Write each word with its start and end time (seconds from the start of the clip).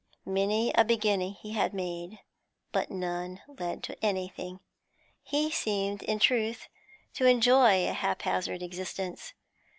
Many 0.25 0.71
a 0.73 0.83
beginning 0.83 1.35
had 1.35 1.71
he 1.73 1.77
made, 1.77 2.21
but 2.71 2.89
none 2.89 3.43
led 3.47 3.83
to 3.83 4.03
anything; 4.03 4.59
he 5.21 5.51
seemed, 5.51 6.01
in 6.01 6.17
truth, 6.17 6.69
to 7.13 7.27
enjoy 7.27 7.87
a 7.87 7.93
haphazard 7.93 8.63
existence. 8.63 9.35